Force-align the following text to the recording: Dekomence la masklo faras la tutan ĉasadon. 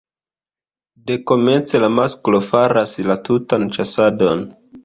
Dekomence 1.11 1.83
la 1.85 1.91
masklo 1.99 2.41
faras 2.49 2.97
la 3.11 3.21
tutan 3.29 3.73
ĉasadon. 3.77 4.47